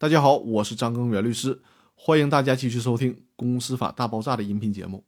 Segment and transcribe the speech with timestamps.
[0.00, 1.60] 大家好，我是张根源律师，
[1.94, 5.04] 欢迎大家继续收听《公司法大爆炸》的音频节目。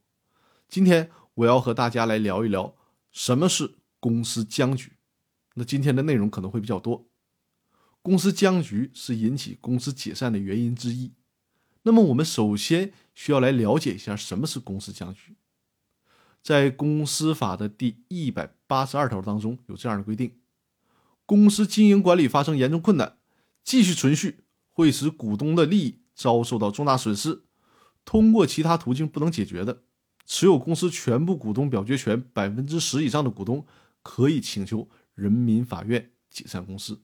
[0.69, 2.77] 今天我要和大家来聊一聊
[3.11, 4.93] 什么是公司僵局。
[5.55, 7.07] 那今天的内容可能会比较多。
[8.03, 11.15] 公司僵局是引起公司解散的原因之一。
[11.85, 15.35] 那么我们首先需要来了解一下什么是公司僵局。
[16.43, 20.37] 在公司法的第一百八十二条当中有这样的规定：
[21.25, 23.17] 公司经营管理发生严重困难，
[23.65, 24.42] 继续存续。
[24.73, 27.43] 会使股东的利益遭受到重大损失，
[28.05, 29.83] 通过其他途径不能解决的，
[30.27, 33.67] 持有公司全部股东表决权百分之十以上的股东，
[34.03, 37.03] 可以请求人民法院解散公司。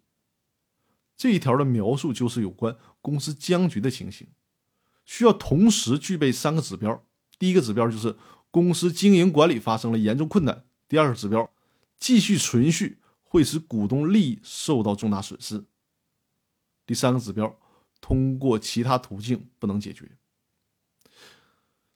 [1.16, 4.28] 这一条的描述就是有关公司僵局的情形，
[5.04, 7.04] 需要同时具备三个指标：
[7.38, 8.16] 第一个指标就是
[8.50, 11.50] 公司经营管理发生了严重困难；第二个指标，
[11.98, 15.64] 继续存续会使股东利益受到重大损失。
[16.86, 17.58] 第三个指标，
[18.00, 20.12] 通过其他途径不能解决。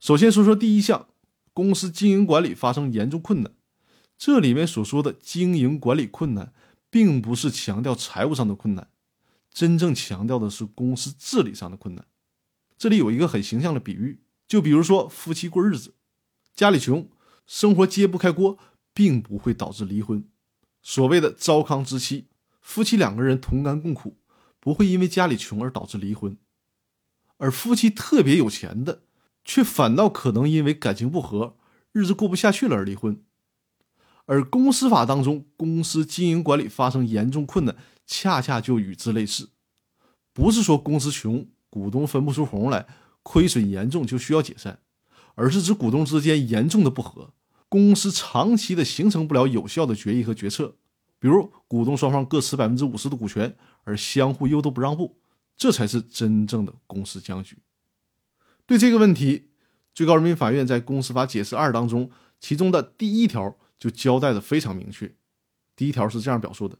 [0.00, 1.08] 首先说说第一项，
[1.52, 3.54] 公司经营管理发生严重困难。
[4.18, 6.52] 这里面所说的经营管理困难，
[6.90, 8.88] 并不是强调财务上的困难，
[9.52, 12.06] 真正强调的是公司治理上的困难。
[12.78, 15.94] 这里有一个很形象的比喻，就比如说夫妻过日子，
[16.54, 17.08] 家里穷，
[17.46, 18.58] 生活揭不开锅，
[18.92, 20.28] 并不会导致离婚。
[20.82, 22.28] 所谓的糟糠之妻，
[22.60, 24.18] 夫妻两个人同甘共苦。
[24.62, 26.38] 不会因为家里穷而导致离婚，
[27.36, 29.02] 而夫妻特别有钱的，
[29.44, 31.56] 却反倒可能因为感情不和、
[31.90, 33.24] 日子过不下去了而离婚。
[34.26, 39.50] 而公司法当中，公司经营管理发生严重困难，恰恰就与之类似。
[40.32, 42.86] 不是说公司穷，股东分不出红来，
[43.24, 44.78] 亏损严重就需要解散，
[45.34, 47.34] 而是指股东之间严重的不和，
[47.68, 50.76] 公司长期的形成不了有效的决议和决策。
[51.22, 55.20] 比如，股东双方各持百分之五十的股权，而相互又都不让步，
[55.56, 57.58] 这才是真正的公司僵局。
[58.66, 59.50] 对这个问题，
[59.94, 65.14] 最高人民法院在《公司法解释二》当中，其中的第一条就交代的非常明确。
[65.76, 66.76] 第一条是这样表述的：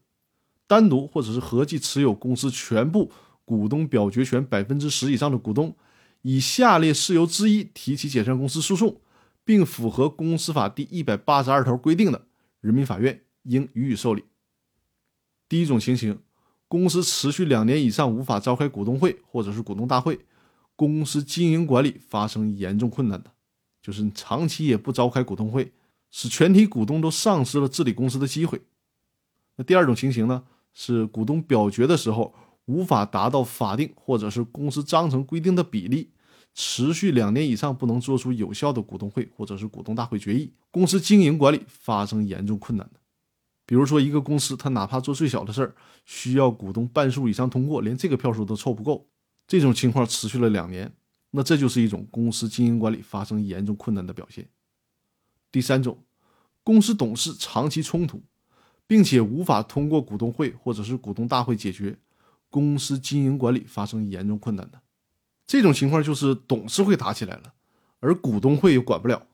[0.67, 3.13] 单独或者是合计持有公司全部
[3.45, 5.77] 股东表决权百分之十以上的股东，
[6.23, 9.01] 以下列事由之一提起解散公司诉讼，
[9.45, 12.27] 并符合《公司法》第一百八十二条规定的，
[12.61, 14.25] 人民法院应予以受理。
[15.53, 16.19] 第一种情形，
[16.67, 20.19] 公司持续两年以上无法召开股东会或者是股东大会，
[20.75, 23.31] 公司经营管理发生严重困难的，
[23.83, 25.71] 就是长期也不召开股东会，
[26.11, 28.63] 使全体股东都丧失了治理公司的机会。
[29.57, 30.43] 那第二种情形呢，
[30.73, 36.09] 是股东表决的时候无法达到法定或者是公司章程规定的比例，
[36.55, 43.02] 持续两年以上不能做出有效的股东会或者是股东大会决议，公司经营管理发生严重困难的。
[43.73, 45.75] 比如说，一个公司，他哪怕做最小的事儿，
[46.05, 49.09] 需要股东半数以上通过，连这个票数都凑不够，
[49.47, 50.93] 这种情况持续了两年，
[51.31, 54.47] 那这就是一种公司经营管理发生严重困难的表现。
[55.51, 56.05] 第三种，
[56.63, 58.21] 公司董事长期冲突，
[58.87, 61.97] 并且无法通过股东会或者是股东大会解决，
[62.51, 64.83] 公司经营管理发生严重困难的，
[65.47, 67.55] 这种情况就是董事会打起来了，
[68.01, 69.27] 而股东会又管不了。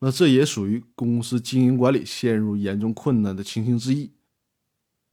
[0.00, 4.12] 那这也属于公司经营管理陷入严重困难的情形之一。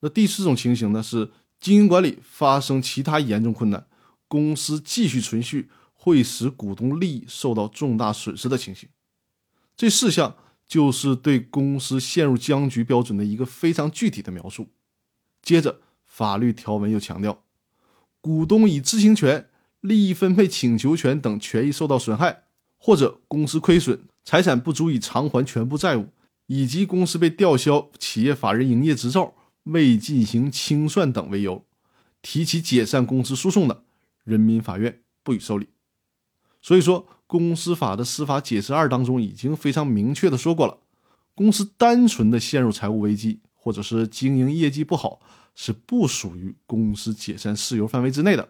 [0.02, 3.88] 那第四种情形呢，是经营管理发生其他严重困难，
[4.28, 8.88] 公司继续存续会使股东利益受到重大损失的情形。
[9.76, 10.36] 这四项
[10.68, 14.68] 就是对公司陷入僵局标准的一个非常具体的描述。
[15.42, 17.44] 接着，法律条文又强调，
[18.22, 19.50] 股东以知情权、
[19.82, 22.45] 利益分配请求权等权益受到损害，
[22.86, 24.00] 或者公司亏损。
[24.24, 26.10] 财产不足以偿还全部债务，
[26.46, 31.66] 以及公司被吊销企业法人营业执照、未进行清算等为由，
[32.22, 33.84] 提起解散公司诉讼的，
[34.24, 35.70] 人民法院不予受理。
[36.62, 40.78] 所以说，公司法的司法解释二当中已经非常明确的说过了，
[41.34, 45.20] 公司单纯的陷入财务危机，或者是经营业绩不好，
[45.56, 48.50] 是不属于公司解散事由范围之内的，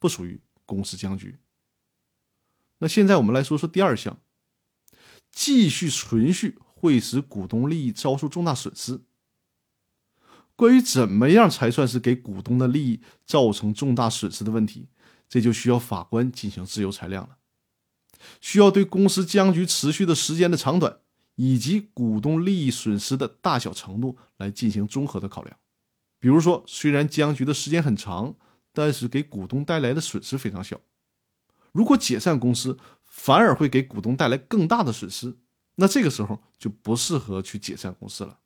[0.00, 1.36] 不属于公司僵局。
[2.78, 4.18] 那现在我们来说说第二项。
[5.30, 9.02] 继续存续会使股东利益遭受重大损失。
[10.56, 14.88] 关于怎么样才算是给股东的利益造成重大损失的问题，
[15.28, 17.36] 这就需要法官进行自由裁量了，
[18.40, 20.98] 需要对公司僵局持续的时间的长短，
[21.36, 25.56] 以及股东利益损失的大小程度来进行综合的考量。
[26.18, 28.34] 比如说，虽然僵局的时间很长，
[28.72, 30.80] 但是给股东带来的损失非常小。
[31.78, 32.76] 如果解散公司，
[33.06, 35.38] 反而会给股东带来更大的损失，
[35.76, 38.40] 那这个时候就不适合去解散公司了。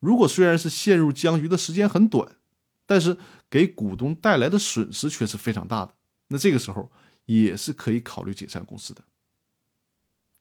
[0.00, 2.36] 如果虽然是陷入僵局的时间很短，
[2.84, 3.16] 但是
[3.48, 5.94] 给股东带来的损失却是非常大的。
[6.28, 6.92] 那这个时候
[7.24, 9.02] 也是可以考虑解散公司的。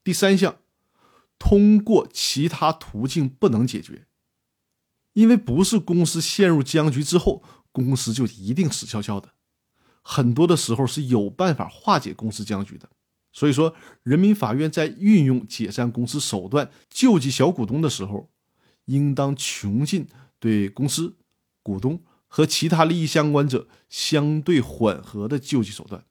[0.04, 0.60] 第三项，
[1.38, 4.06] 通过其他途径不能解决，
[5.14, 7.42] 因为不是公司陷入僵局之后，
[7.72, 9.34] 公司就一定死翘翘的，
[10.02, 12.90] 很多的时候是有办法化解公司僵局的。
[13.32, 18.30] 所以说，人民法院在运用解散公司手段救济小股东的时候，
[18.86, 20.08] 应当穷尽
[20.40, 21.16] 对公司、
[21.62, 26.04] 股东和其他利益相关者相对缓和的救济手段，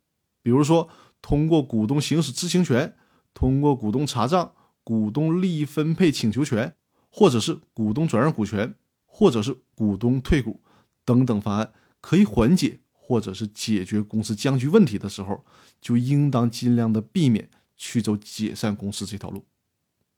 [0.43, 0.88] 比如说
[1.20, 2.94] 通过股东行使知情权。
[3.35, 4.52] 通过股东查账、
[4.82, 6.75] 股东利益分配请求权，
[7.08, 8.75] 或者是股东转让股权，
[9.05, 10.61] 或者是股东退股
[11.05, 15.43] 等等方案，可以缓解或者是解决公司僵局问题的时候，
[15.81, 19.46] 就应当尽量的避免去走解散公司这条路。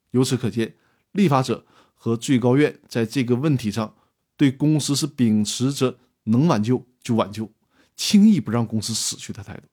[0.09, 0.75] 由此可见，
[1.13, 3.95] 立法者和最高院在这个问题上，
[4.35, 7.49] 对公司是秉持着能挽救就挽救，
[7.95, 9.69] 轻易不让公司死去的态度。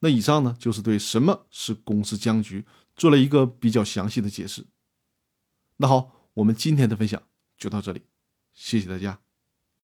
[0.00, 4.66] 那以上呢，就是对什么是公司僵局做了一个比较详细的解释。
[5.78, 7.22] 那好，我们今天的分享
[7.56, 8.02] 就到这里，
[8.52, 9.25] 谢谢大家。